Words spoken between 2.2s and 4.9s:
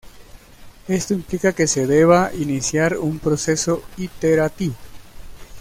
iniciar un proceso iterativo.